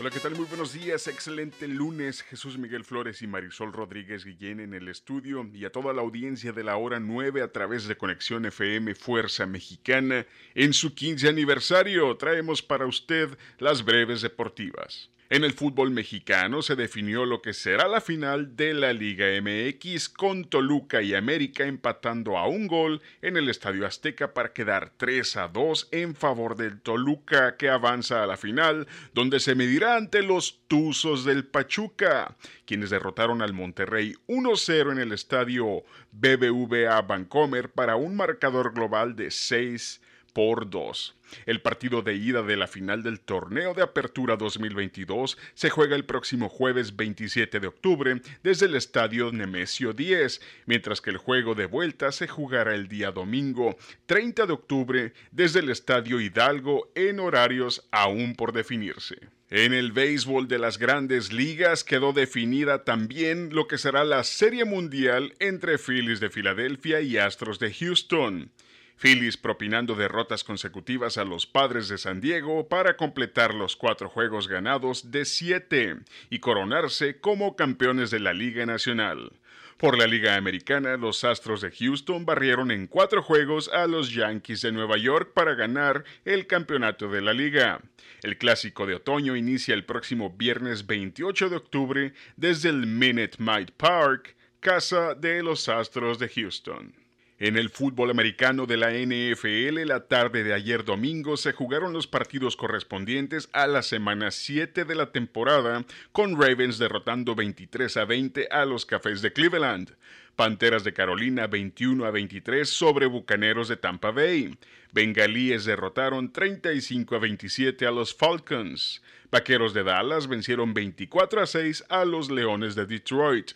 [0.00, 0.36] Hola, ¿qué tal?
[0.36, 2.22] Muy buenos días, excelente lunes.
[2.22, 6.52] Jesús Miguel Flores y Marisol Rodríguez Guillén en el estudio y a toda la audiencia
[6.52, 10.24] de la hora 9 a través de Conexión FM Fuerza Mexicana.
[10.54, 15.10] En su 15 aniversario traemos para usted las breves deportivas.
[15.30, 20.08] En el fútbol mexicano se definió lo que será la final de la Liga MX
[20.08, 25.36] con Toluca y América empatando a un gol en el Estadio Azteca para quedar 3
[25.36, 30.22] a 2 en favor del Toluca que avanza a la final donde se medirá ante
[30.22, 37.96] los Tuzos del Pachuca, quienes derrotaron al Monterrey 1-0 en el Estadio BBVA Bancomer para
[37.96, 40.00] un marcador global de 6
[40.32, 41.14] por 2.
[41.46, 46.04] El partido de ida de la final del torneo de apertura 2022 se juega el
[46.04, 51.66] próximo jueves 27 de octubre desde el estadio Nemesio 10, mientras que el juego de
[51.66, 53.76] vuelta se jugará el día domingo
[54.06, 59.18] 30 de octubre desde el estadio Hidalgo en horarios aún por definirse.
[59.50, 64.66] En el béisbol de las grandes ligas quedó definida también lo que será la Serie
[64.66, 68.50] Mundial entre Phillies de Filadelfia y Astros de Houston.
[68.98, 74.48] Phillies propinando derrotas consecutivas a los padres de San Diego para completar los cuatro juegos
[74.48, 75.96] ganados de siete
[76.30, 79.32] y coronarse como campeones de la Liga Nacional.
[79.76, 84.62] Por la Liga Americana, los Astros de Houston barrieron en cuatro juegos a los Yankees
[84.62, 87.80] de Nueva York para ganar el campeonato de la liga.
[88.24, 93.68] El clásico de otoño inicia el próximo viernes 28 de octubre desde el Minute Maid
[93.76, 96.97] Park, casa de los Astros de Houston.
[97.40, 102.08] En el fútbol americano de la NFL, la tarde de ayer domingo se jugaron los
[102.08, 108.48] partidos correspondientes a la semana 7 de la temporada, con Ravens derrotando 23 a 20
[108.50, 109.94] a los Cafés de Cleveland.
[110.34, 114.58] Panteras de Carolina 21 a 23 sobre Bucaneros de Tampa Bay.
[114.92, 119.00] Bengalíes derrotaron 35 a 27 a los Falcons.
[119.30, 123.52] Vaqueros de Dallas vencieron 24 a 6 a los Leones de Detroit.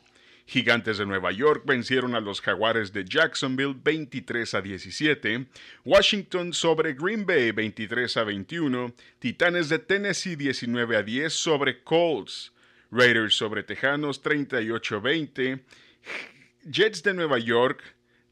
[0.52, 5.46] Gigantes de Nueva York vencieron a los Jaguares de Jacksonville 23 a 17,
[5.82, 12.52] Washington sobre Green Bay 23 a 21, Titanes de Tennessee 19 a 10 sobre Colts,
[12.90, 15.64] Raiders sobre Tejanos 38 a 20,
[16.70, 17.82] Jets de Nueva York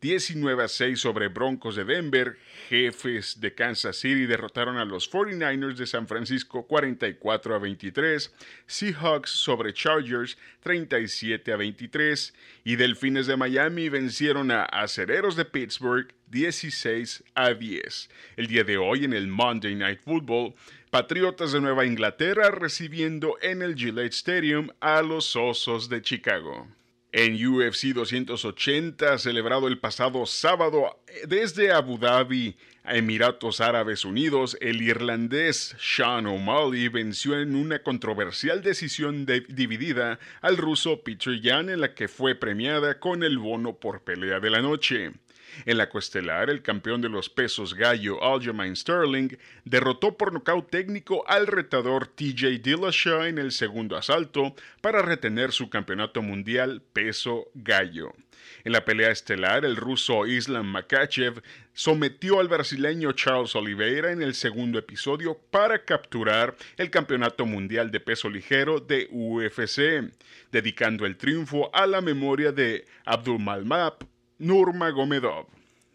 [0.01, 2.39] 19 a 6 sobre Broncos de Denver,
[2.69, 8.33] jefes de Kansas City derrotaron a los 49ers de San Francisco 44 a 23,
[8.67, 12.35] Seahawks sobre Chargers 37 a 23
[12.65, 18.09] y Delfines de Miami vencieron a Acereros de Pittsburgh 16 a 10.
[18.37, 20.55] El día de hoy en el Monday Night Football,
[20.91, 26.67] Patriotas de Nueva Inglaterra recibiendo en el Gillette Stadium a los Osos de Chicago.
[27.13, 34.81] En UFC 280, celebrado el pasado sábado desde Abu Dhabi a Emiratos Árabes Unidos, el
[34.81, 41.95] irlandés Sean O'Malley venció en una controversial decisión dividida al ruso Peter Yan en la
[41.95, 45.11] que fue premiada con el bono por pelea de la noche.
[45.67, 51.25] En la coestelar, el campeón de los pesos gallo Aljamain Sterling derrotó por nocaut técnico
[51.29, 58.13] al retador TJ Dillashaw en el segundo asalto para retener su campeonato mundial peso gallo.
[58.65, 61.43] En la pelea estelar, el ruso Islam Makachev
[61.73, 68.01] sometió al brasileño Charles Oliveira en el segundo episodio para capturar el campeonato mundial de
[68.01, 70.13] peso ligero de UFC,
[70.53, 74.03] dedicando el triunfo a la memoria de Abdulmalmap
[74.41, 75.47] Nurmagomedov.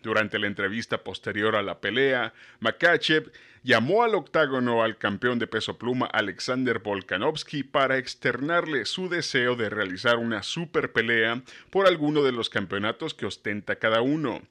[0.03, 3.31] Durante la entrevista posterior a la pelea, Makachev
[3.63, 9.71] llamó al octágono al campeón de peso pluma Alexander Volkanovski para externarle su deseo de
[9.71, 11.41] realizar una super pelea
[11.71, 14.43] por alguno de los campeonatos que ostenta cada uno,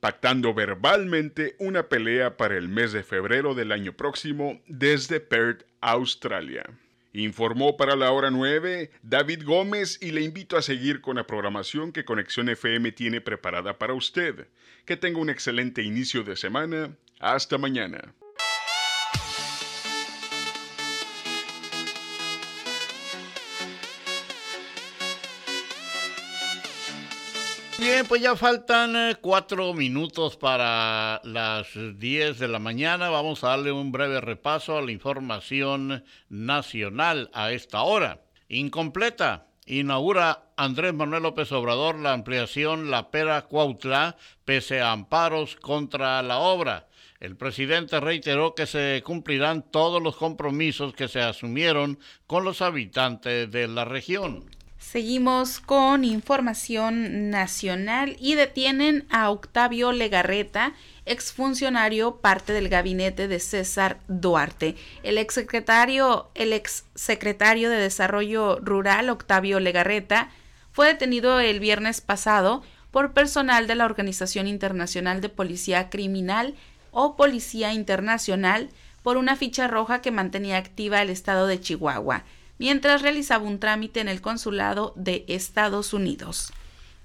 [0.00, 6.64] pactando verbalmente una pelea para el mes de febrero del año próximo desde Perth, Australia.
[7.18, 11.90] Informó para la hora 9 David Gómez y le invito a seguir con la programación
[11.90, 14.46] que Conexión FM tiene preparada para usted.
[14.84, 16.96] Que tenga un excelente inicio de semana.
[17.18, 18.14] Hasta mañana.
[27.90, 33.08] Bien, pues ya faltan eh, cuatro minutos para las diez de la mañana.
[33.08, 38.20] Vamos a darle un breve repaso a la información nacional a esta hora.
[38.50, 39.46] Incompleta.
[39.64, 46.40] Inaugura Andrés Manuel López Obrador la ampliación La Pera Cuautla pese a amparos contra la
[46.40, 46.88] obra.
[47.20, 53.50] El presidente reiteró que se cumplirán todos los compromisos que se asumieron con los habitantes
[53.50, 54.57] de la región.
[54.78, 60.72] Seguimos con información nacional y detienen a Octavio Legarreta,
[61.04, 64.76] exfuncionario parte del gabinete de César Duarte.
[65.02, 70.30] El exsecretario, el exsecretario de Desarrollo Rural, Octavio Legarreta,
[70.70, 72.62] fue detenido el viernes pasado
[72.92, 76.54] por personal de la Organización Internacional de Policía Criminal
[76.92, 78.70] o Policía Internacional
[79.02, 82.24] por una ficha roja que mantenía activa el estado de Chihuahua,
[82.58, 86.52] mientras realizaba un trámite en el consulado de Estados Unidos.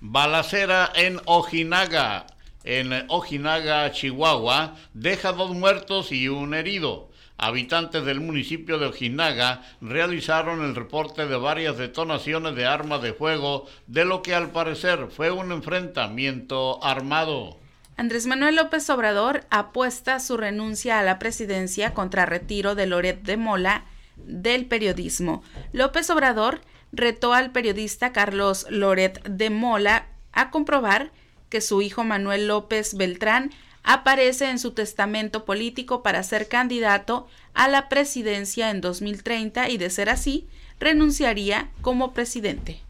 [0.01, 2.28] Balacera en Ojinaga,
[2.64, 7.10] en Ojinaga, Chihuahua, deja dos muertos y un herido.
[7.38, 13.66] Habitantes del municipio de Ojinaga realizaron el reporte de varias detonaciones de armas de fuego,
[13.88, 17.58] de lo que al parecer fue un enfrentamiento armado.
[17.95, 23.38] Andrés Manuel López Obrador apuesta su renuncia a la presidencia contra retiro de Loret de
[23.38, 23.86] Mola
[24.16, 25.43] del periodismo.
[25.72, 26.61] López Obrador
[26.91, 31.11] retó al periodista Carlos Loret de Mola a comprobar
[31.49, 33.51] que su hijo Manuel López Beltrán
[33.84, 39.89] aparece en su testamento político para ser candidato a la presidencia en 2030 y de
[39.89, 40.47] ser así,
[40.80, 42.82] renunciaría como presidente.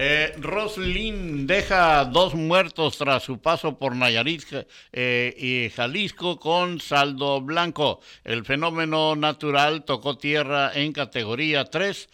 [0.00, 4.44] Eh, Roslin deja dos muertos tras su paso por Nayarit
[4.92, 7.98] eh, y Jalisco con saldo blanco.
[8.22, 12.08] El fenómeno natural tocó tierra en categoría 3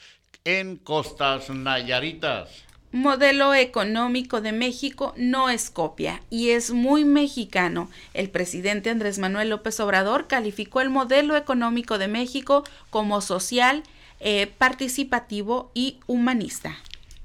[0.47, 2.49] en costas nayaritas.
[2.91, 7.91] Modelo económico de México no es copia y es muy mexicano.
[8.15, 13.83] El presidente Andrés Manuel López Obrador calificó el modelo económico de México como social,
[14.21, 16.79] eh, participativo y humanista.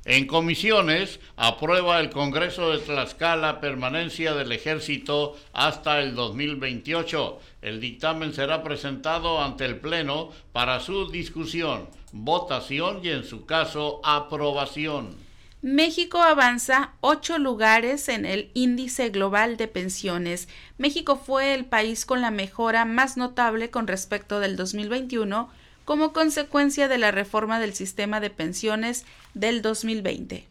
[0.06, 7.40] En comisiones, aprueba el Congreso de Tlaxcala permanencia del ejército hasta el 2028.
[7.62, 14.00] El dictamen será presentado ante el Pleno para su discusión, votación y, en su caso,
[14.06, 15.18] aprobación.
[15.62, 20.48] México avanza ocho lugares en el índice global de pensiones.
[20.78, 25.50] México fue el país con la mejora más notable con respecto del 2021
[25.90, 30.46] como consecuencia de la reforma del sistema de pensiones del 2020.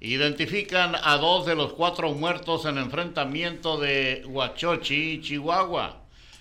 [0.00, 6.00] Identifican a dos de los cuatro muertos en enfrentamiento de Huachochi, Chihuahua.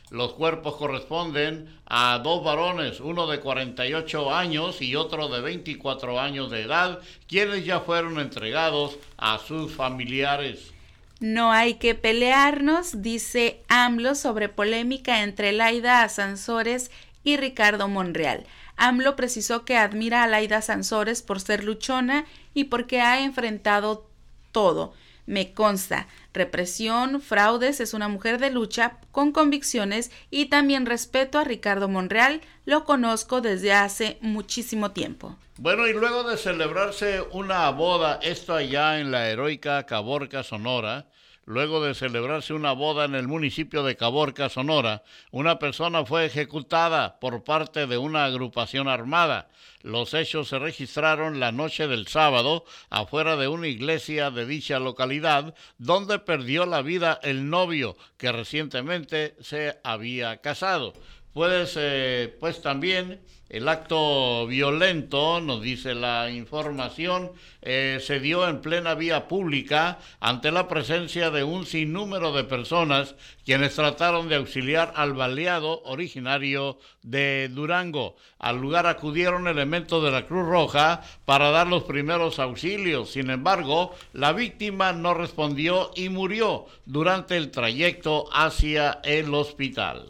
[0.09, 6.49] Los cuerpos corresponden a dos varones, uno de 48 años y otro de 24 años
[6.49, 10.73] de edad, quienes ya fueron entregados a sus familiares.
[11.19, 16.91] No hay que pelearnos, dice AMLO sobre polémica entre Laida Sansores
[17.23, 18.45] y Ricardo Monreal.
[18.77, 24.09] AMLO precisó que admira a Laida Sansores por ser luchona y porque ha enfrentado
[24.51, 24.93] todo.
[25.25, 31.43] Me consta, represión, fraudes, es una mujer de lucha con convicciones y también respeto a
[31.43, 35.37] Ricardo Monreal, lo conozco desde hace muchísimo tiempo.
[35.57, 41.05] Bueno, y luego de celebrarse una boda, esto allá en la heroica Caborca, Sonora,
[41.49, 47.19] Luego de celebrarse una boda en el municipio de Caborca, Sonora, una persona fue ejecutada
[47.19, 49.49] por parte de una agrupación armada.
[49.81, 55.55] Los hechos se registraron la noche del sábado afuera de una iglesia de dicha localidad,
[55.79, 60.93] donde perdió la vida el novio que recientemente se había casado.
[61.33, 67.31] Pues, eh, pues también el acto violento, nos dice la información,
[67.63, 73.15] eh, se dio en plena vía pública ante la presencia de un sinnúmero de personas
[73.45, 78.15] quienes trataron de auxiliar al baleado originario de Durango.
[78.37, 83.09] Al lugar acudieron elementos de la Cruz Roja para dar los primeros auxilios.
[83.09, 90.05] Sin embargo, la víctima no respondió y murió durante el trayecto hacia el hospital.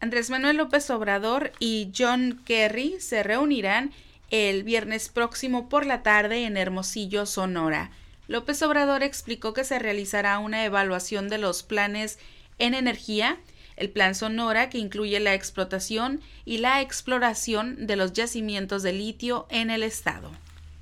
[0.00, 3.90] Andrés Manuel López Obrador y John Kerry se reunirán
[4.30, 7.90] el viernes próximo por la tarde en Hermosillo, Sonora.
[8.28, 12.20] López Obrador explicó que se realizará una evaluación de los planes
[12.60, 13.38] en energía,
[13.76, 19.48] el plan Sonora que incluye la explotación y la exploración de los yacimientos de litio
[19.50, 20.30] en el estado.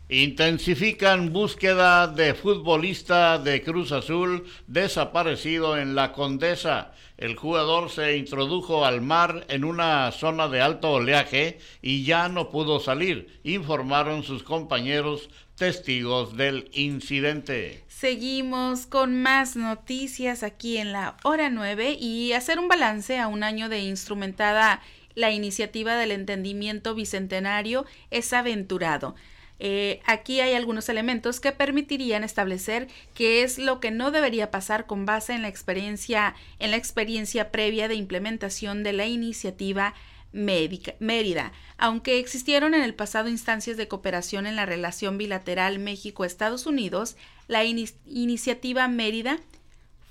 [0.08, 6.92] Intensifican búsqueda de futbolista de Cruz Azul desaparecido en la Condesa.
[7.18, 12.50] El jugador se introdujo al mar en una zona de alto oleaje y ya no
[12.50, 17.82] pudo salir, informaron sus compañeros testigos del incidente.
[17.88, 23.42] Seguimos con más noticias aquí en la hora 9 y hacer un balance a un
[23.42, 24.82] año de instrumentada
[25.16, 29.16] la iniciativa del entendimiento bicentenario es aventurado.
[29.58, 34.86] Eh, aquí hay algunos elementos que permitirían establecer qué es lo que no debería pasar
[34.86, 39.94] con base en la experiencia, en la experiencia previa de implementación de la iniciativa
[40.32, 41.52] Mérida.
[41.78, 47.16] Aunque existieron en el pasado instancias de cooperación en la relación bilateral México-Estados Unidos,
[47.48, 49.38] la iniciativa Mérida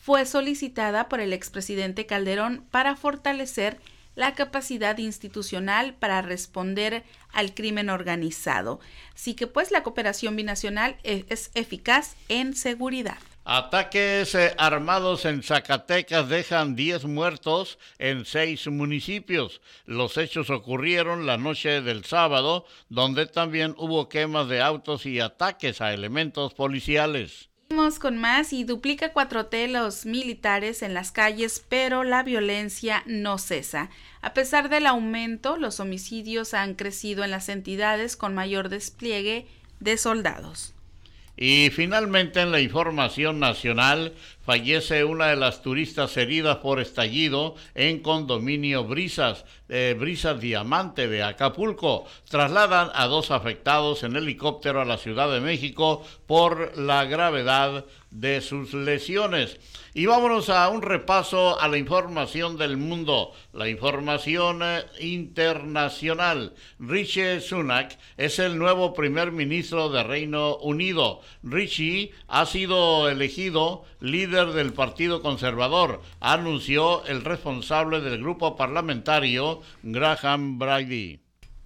[0.02, 3.78] fue solicitada por el expresidente Calderón para fortalecer
[4.16, 8.80] la capacidad institucional para responder al crimen organizado.
[9.13, 13.18] Así que pues la cooperación binacional e-, es eficaz en seguridad.
[13.47, 19.61] Ataques eh, armados en Zacatecas dejan 10 muertos en seis municipios.
[19.86, 25.80] Los hechos ocurrieron la noche del sábado, donde también hubo quemas de autos y ataques
[25.80, 27.49] a elementos policiales.
[27.99, 33.89] Con más y duplica 4T los militares en las calles, pero la violencia no cesa.
[34.22, 39.47] A pesar del aumento, los homicidios han crecido en las entidades con mayor despliegue
[39.80, 40.74] de soldados.
[41.38, 44.14] Y finalmente en la información nacional
[44.46, 51.24] fallece una de las turistas heridas por estallido en condominio Brisas, eh, Brisas Diamante de
[51.24, 52.06] Acapulco.
[52.30, 57.86] Trasladan a dos afectados en helicóptero a la Ciudad de México por la gravedad
[58.20, 59.57] de sus lesiones.
[59.93, 66.53] Y vámonos a un repaso a la información del mundo, la información eh, internacional.
[66.80, 71.22] Richie Sunak es el nuevo primer ministro de Reino Unido.
[71.43, 80.57] Richie ha sido elegido líder del Partido Conservador, anunció el responsable del grupo parlamentario, Graham
[80.57, 81.20] Brady.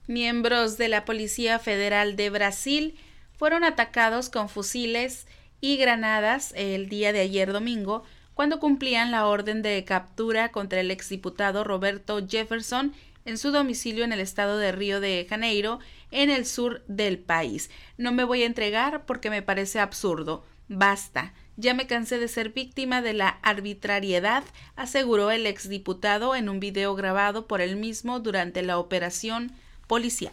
[0.07, 2.95] Miembros de la Policía Federal de Brasil
[3.37, 5.27] fueron atacados con fusiles
[5.61, 8.03] y granadas el día de ayer domingo
[8.33, 12.93] cuando cumplían la orden de captura contra el exdiputado Roberto Jefferson
[13.25, 15.79] en su domicilio en el estado de Río de Janeiro,
[16.11, 17.69] en el sur del país.
[17.97, 20.45] No me voy a entregar porque me parece absurdo.
[20.67, 21.33] Basta.
[21.57, 24.45] Ya me cansé de ser víctima de la arbitrariedad,
[24.77, 29.51] aseguró el exdiputado en un video grabado por él mismo durante la operación
[29.87, 30.31] policial.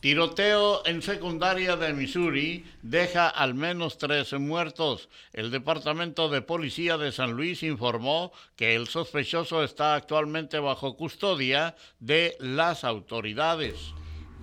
[0.00, 5.10] Tiroteo en secundaria de Missouri deja al menos tres muertos.
[5.34, 11.76] El Departamento de Policía de San Luis informó que el sospechoso está actualmente bajo custodia
[11.98, 13.74] de las autoridades.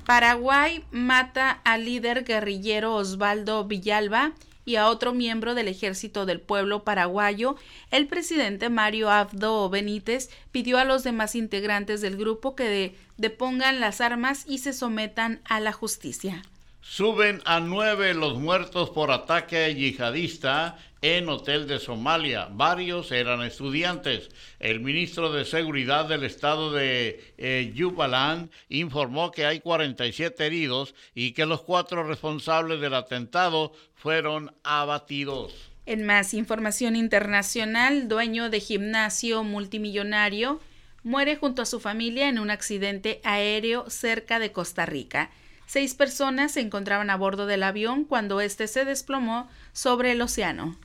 [0.05, 4.33] Paraguay mata al líder guerrillero Osvaldo Villalba
[4.67, 7.55] y a otro miembro del Ejército del Pueblo paraguayo,
[7.89, 14.01] el presidente Mario Abdo Benítez pidió a los demás integrantes del grupo que depongan las
[14.01, 16.43] armas y se sometan a la justicia.
[16.81, 22.47] Suben a nueve los muertos por ataque yihadista en hotel de Somalia.
[22.51, 24.29] Varios eran estudiantes.
[24.59, 31.33] El ministro de Seguridad del estado de eh, Jubaland informó que hay 47 heridos y
[31.33, 35.53] que los cuatro responsables del atentado fueron abatidos.
[35.85, 40.59] En más información internacional, dueño de gimnasio multimillonario
[41.03, 45.29] muere junto a su familia en un accidente aéreo cerca de Costa Rica.
[45.65, 50.77] Seis personas se encontraban a bordo del avión cuando éste se desplomó sobre el océano.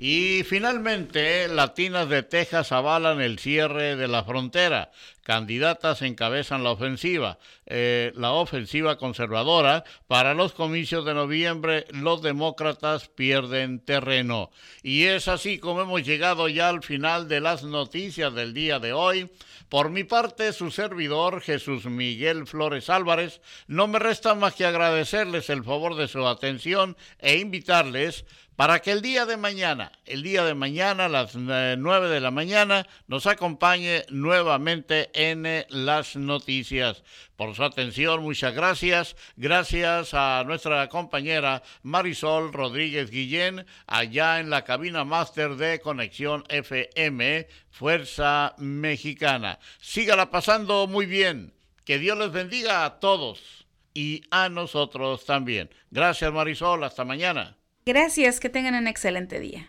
[0.00, 4.92] Y finalmente, Latinas de Texas avalan el cierre de la frontera.
[5.24, 9.82] Candidatas encabezan la ofensiva, eh, la ofensiva conservadora.
[10.06, 14.52] Para los comicios de noviembre, los demócratas pierden terreno.
[14.84, 18.92] Y es así como hemos llegado ya al final de las noticias del día de
[18.92, 19.28] hoy.
[19.68, 25.50] Por mi parte, su servidor, Jesús Miguel Flores Álvarez, no me resta más que agradecerles
[25.50, 28.24] el favor de su atención e invitarles
[28.58, 32.32] para que el día de mañana, el día de mañana las eh, nueve de la
[32.32, 37.04] mañana, nos acompañe nuevamente en eh, las noticias.
[37.36, 39.14] Por su atención, muchas gracias.
[39.36, 47.46] Gracias a nuestra compañera Marisol Rodríguez Guillén, allá en la cabina máster de Conexión FM,
[47.70, 49.60] Fuerza Mexicana.
[49.80, 51.54] Sígala pasando muy bien.
[51.84, 55.70] Que Dios les bendiga a todos y a nosotros también.
[55.92, 57.57] Gracias Marisol, hasta mañana.
[57.88, 59.66] Gracias, que tengan un excelente día.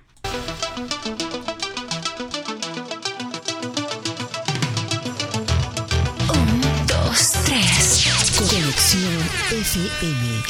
[6.28, 8.10] Un, dos, tres.
[8.38, 10.44] Conexión FM.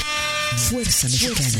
[0.57, 1.59] Fuerza Mexicana.